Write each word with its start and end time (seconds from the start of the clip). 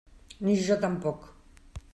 Ni 0.47 0.55
jo 0.69 0.79
tampoc. 0.87 1.31